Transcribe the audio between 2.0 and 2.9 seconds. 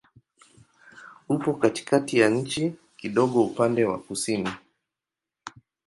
ya nchi,